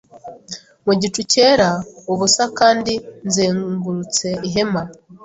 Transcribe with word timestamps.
mu 0.85 0.93
gicu 1.01 1.21
cyera 1.31 1.69
ubusa 2.11 2.43
Kandi 2.59 2.93
nzengurutse 3.27 4.27
ihema 4.47 4.81